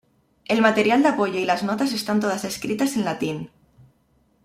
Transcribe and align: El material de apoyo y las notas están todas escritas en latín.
El 0.45 0.61
material 0.63 1.03
de 1.03 1.09
apoyo 1.09 1.37
y 1.39 1.45
las 1.45 1.61
notas 1.61 1.93
están 1.93 2.19
todas 2.19 2.43
escritas 2.43 2.95
en 2.95 3.05
latín. 3.05 3.51